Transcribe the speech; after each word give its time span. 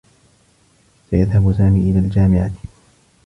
سيذهب 1.11 1.53
سامي 1.53 1.91
إلى 1.91 1.99
الجامعة. 1.99 2.51